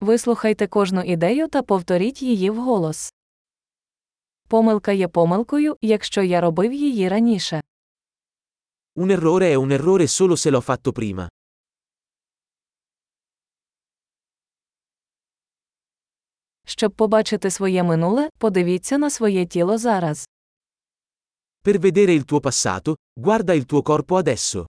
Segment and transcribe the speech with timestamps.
[0.00, 3.12] Вислухайте кожну ідею та повторіть її вголос.
[4.48, 7.60] Помилка є помилкою, якщо я робив її раніше.
[8.96, 11.28] Un errore è un errore solo se l'ho fatto prima.
[16.66, 20.28] Щоб побачити своє минуле, подивіться на своє тіло зараз.
[21.64, 24.66] Per vedere il tuo passato, guarda il tuo corpo adesso.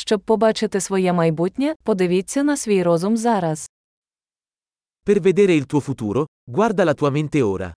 [0.00, 3.70] Щоб побачити своє майбутнє, подивіться на свій розум зараз.
[5.06, 7.74] Per vedere il tuo futuro, guarda la tua mente ora.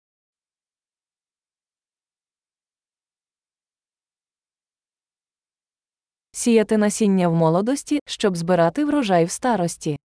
[6.32, 10.00] Сіяти насіння в молодості, щоб збирати врожай в старості.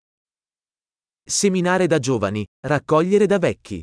[1.26, 3.82] Seminare da giovani, raccogliere da vecchi.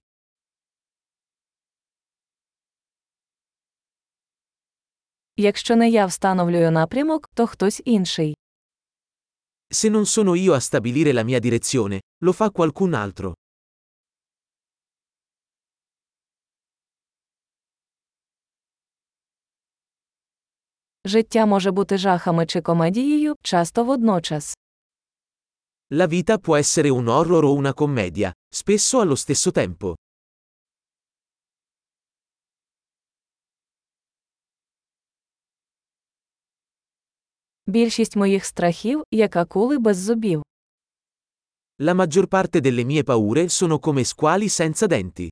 [5.38, 8.36] Якщо не я встановлюю напрямок, то хтось інший.
[9.72, 13.34] Se non sono io a stabilire la mia direzione, lo fa qualcun altro.
[21.06, 24.56] Життя може бути жахами чи комедією, часто водночас.
[25.92, 29.96] La vita può essere un horror o una commedia, spesso allo stesso tempo.
[37.68, 40.44] Більшість моїх страхів, як акули без зубів.
[41.82, 45.30] La maggior parte delle mie paure sono come squali senza denti.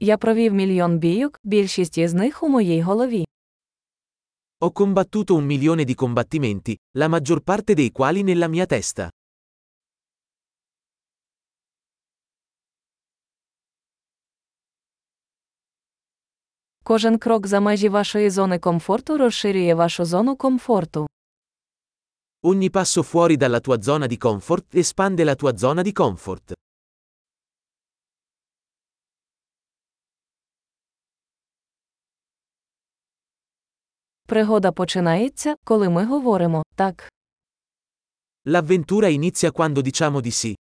[0.00, 3.24] Я провів мільйон бійок, більшість із них у моїй голові.
[4.60, 9.10] Ho combattuto un milione di combattimenti, la maggior parte dei quali nella mia testa.
[16.86, 21.06] Кожен крок за межі вашої зони комфорту розширює вашу зону комфорту.
[22.44, 26.52] Ogni passo fuori dalla tua zona di comfort espande la tua zona di comfort.
[34.26, 37.08] Пригода починається, коли ми говоримо так.
[38.46, 40.54] L'avventura inizia quando diciamo di sì.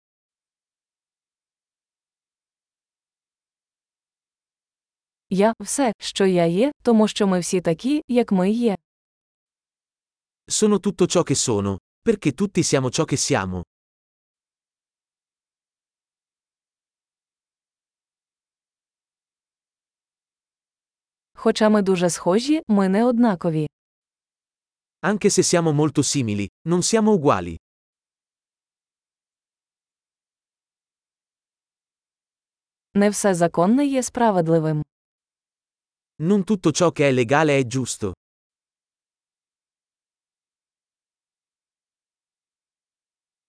[5.31, 8.77] Я все, що я є, тому що ми всі такі, як ми є.
[10.49, 13.63] Sono tutto ciò che sono, perché tutti siamo ciò che siamo.
[21.35, 23.67] Хоча ми дуже схожі, ми не однакові.
[25.03, 27.57] Anche se siamo molto simili, non siamo uguali.
[32.95, 34.85] Не все законне є справедливим.
[36.22, 38.14] Non tutto ciò che è legale è giusto.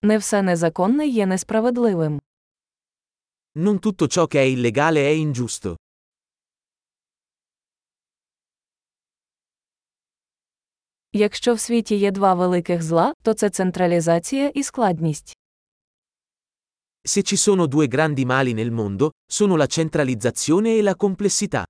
[0.04, 2.18] Не все незаконне є несправедливим.
[3.54, 5.76] Non tutto ciò che è illegale è ingiusto.
[11.12, 15.36] Якщо в світі є два великих зла, то це централізація і складність.
[17.04, 21.64] Se ci sono due grandi mali nel mondo, sono la centralizzazione e la complessità.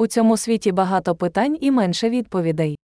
[0.00, 2.78] У цьому світі багато питань і менше відповідей.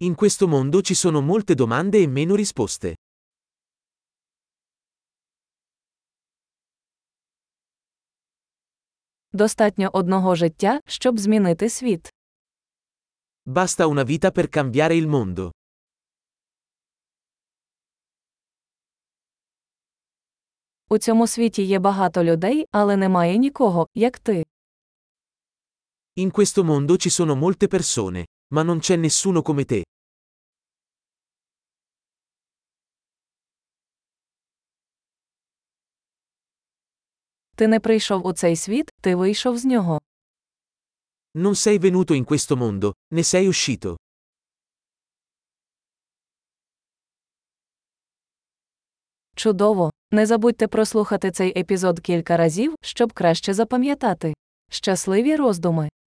[0.00, 2.94] In questo mondo ci sono molte domande e meno risposte.
[9.32, 12.12] Достатньо одного життя, щоб змінити світ.
[13.46, 15.52] Basta una vita per cambiare il mondo.
[20.88, 24.44] У цьому світі є багато людей, але немає нікого, як ти.
[26.18, 29.82] In questo mondo ci sono molte persone, ma non c'è nessuno come te.
[37.56, 40.00] Ти не прийшов у цей світ, ти вийшов з нього.
[41.34, 43.96] Non sei venuto in questo mondo, ne sei uscito.
[49.34, 49.90] Чудово!
[50.10, 54.34] Не забудьте прослухати цей епізод кілька разів, щоб краще запам'ятати.
[54.70, 55.88] Щасливі роздуми!